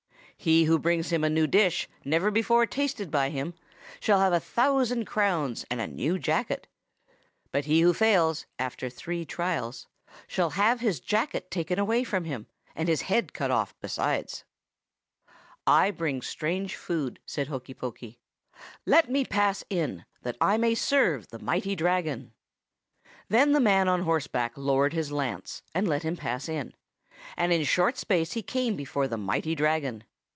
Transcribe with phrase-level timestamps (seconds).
[0.43, 3.53] He who brings him a new dish, never before tasted by him,
[3.99, 6.65] shall have a thousand crowns and a new jacket;
[7.51, 9.85] but he who fails, after three trials,
[10.25, 14.43] shall have his jacket taken away from him, and his head cut off besides.'
[15.67, 18.17] "'I bring strange food,' said Hokey Pokey.
[18.87, 22.33] 'Let me pass in, that I may serve the mighty Dragon.'
[23.29, 26.73] "Then the man on horseback lowered his lance, and let him pass in,
[27.37, 30.03] and in short space he came before the mighty Dragon.